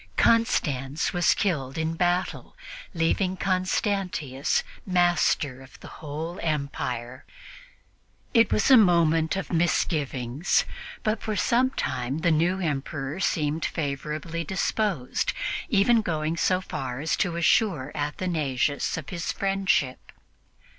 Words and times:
Constans 0.17 1.13
was 1.13 1.35
killed 1.35 1.77
in 1.77 1.93
battle, 1.93 2.57
leaving 2.95 3.37
Constantius 3.37 4.63
master 4.83 5.61
of 5.61 5.79
the 5.79 5.87
whole 6.01 6.39
empire. 6.41 7.23
It 8.33 8.51
was 8.51 8.71
a 8.71 8.77
moment 8.77 9.35
for 9.45 9.53
misgivings; 9.53 10.65
but 11.03 11.21
for 11.21 11.35
some 11.35 11.69
time 11.69 12.21
the 12.21 12.31
new 12.31 12.59
Emperor 12.59 13.19
seemed 13.19 13.63
favorably 13.63 14.43
disposed, 14.43 15.33
even 15.69 16.01
going 16.01 16.35
so 16.35 16.61
far 16.61 16.99
as 16.99 17.15
to 17.17 17.35
assure 17.35 17.91
Athanasius 17.93 18.97
of 18.97 19.09
his 19.09 19.31
friendship. 19.31 20.11